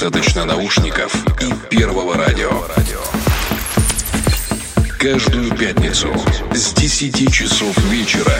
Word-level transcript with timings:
Достаточно 0.00 0.46
наушников 0.46 1.14
и 1.42 1.52
первого 1.68 2.16
радио. 2.16 2.64
Каждую 4.98 5.54
пятницу 5.54 6.08
с 6.54 6.72
10 6.72 7.30
часов 7.30 7.76
вечера 7.84 8.32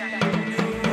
Bye. 0.00 0.89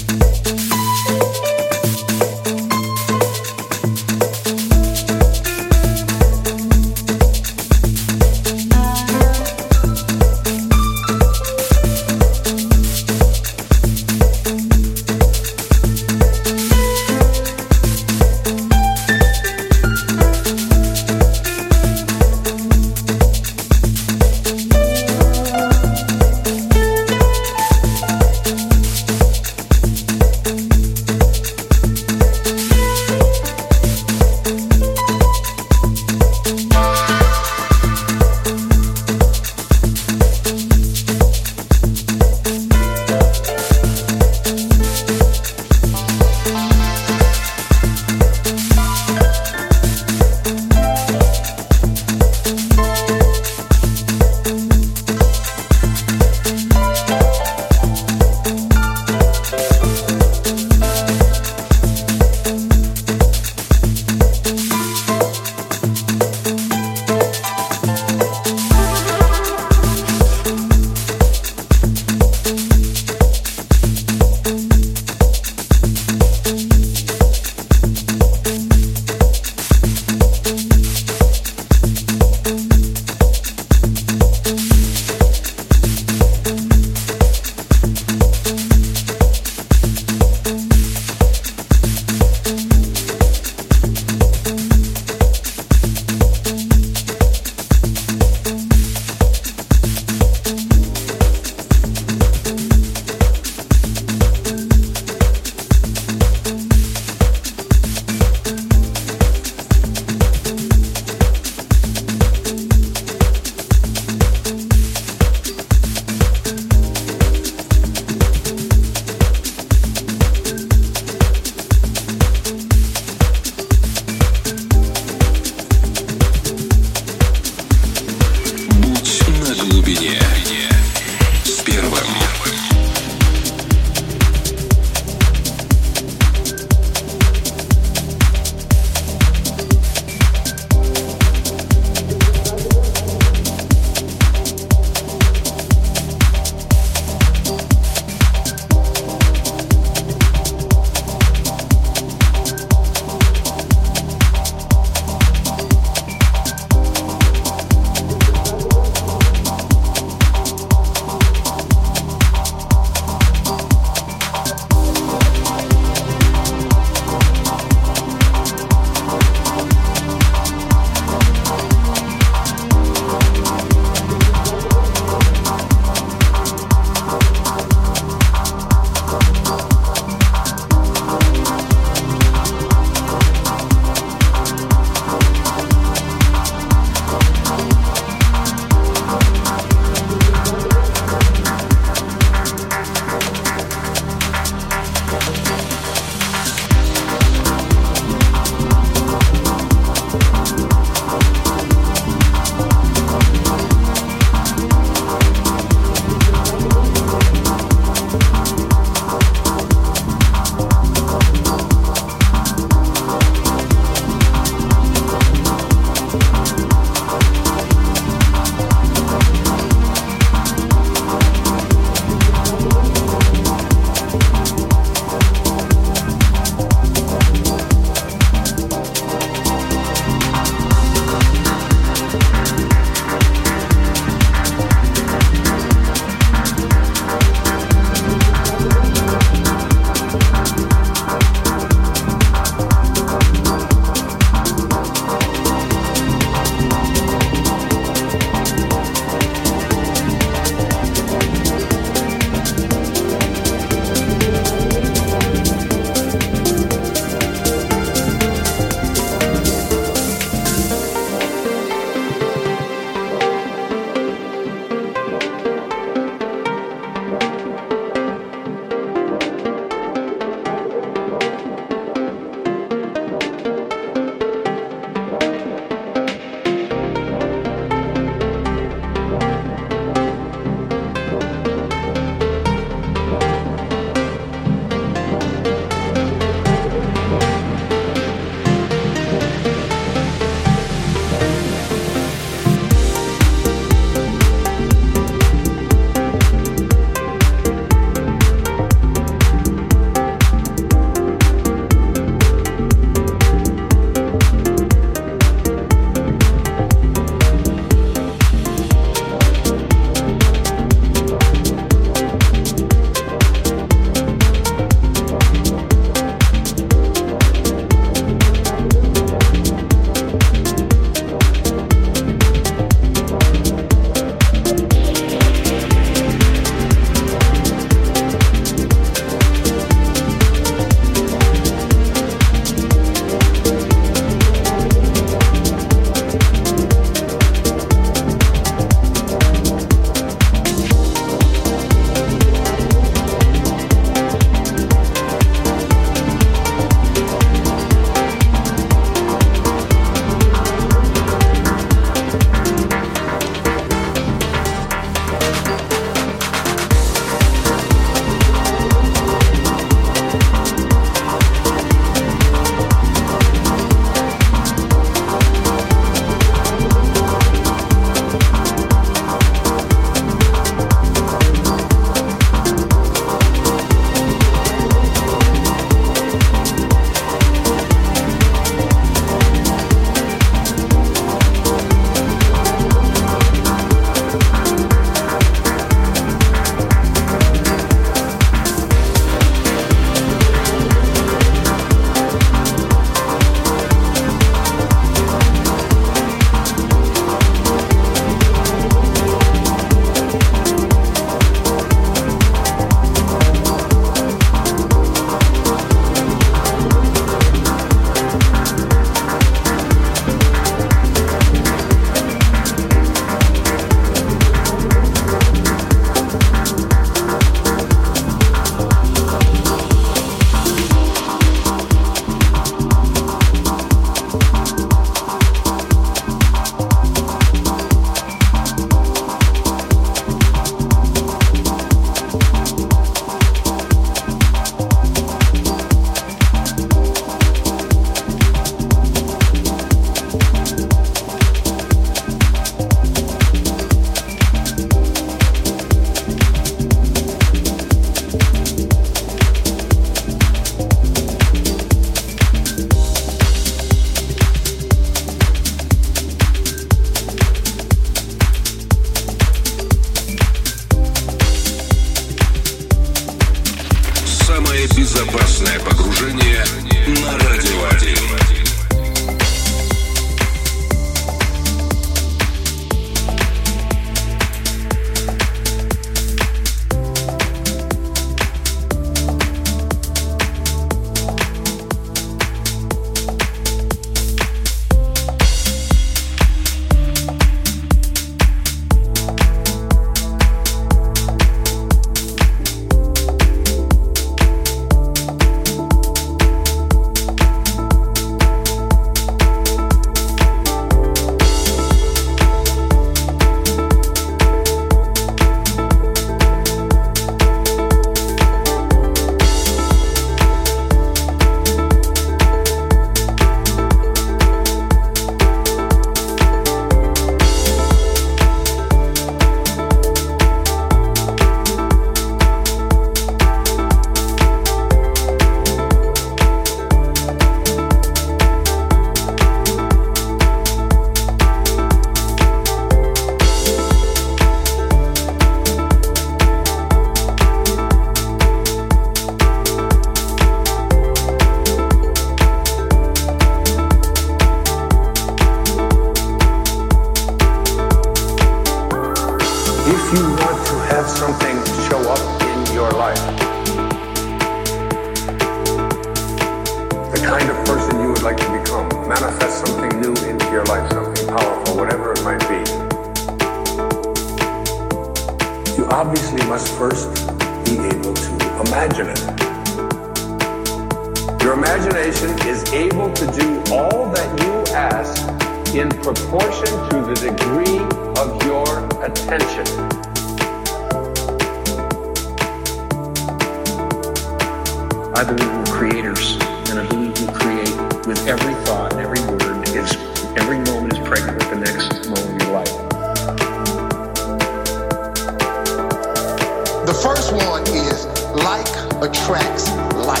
The 596.64 596.72
first 596.72 597.12
one 597.12 597.42
is 597.52 597.84
like 598.24 598.48
attracts 598.80 599.50
like. 599.84 600.00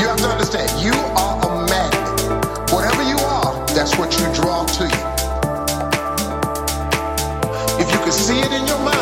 You 0.00 0.08
have 0.08 0.16
to 0.16 0.28
understand, 0.28 0.70
you 0.80 0.94
are 1.12 1.36
a 1.44 1.68
magnet. 1.68 2.72
Whatever 2.72 3.02
you 3.02 3.18
are, 3.18 3.52
that's 3.76 3.98
what 3.98 4.16
you 4.18 4.24
draw 4.32 4.64
to 4.64 4.84
you. 4.84 5.04
If 7.78 7.92
you 7.92 7.98
can 7.98 8.12
see 8.12 8.40
it 8.40 8.50
in 8.50 8.66
your 8.66 8.78
mind, 8.78 8.95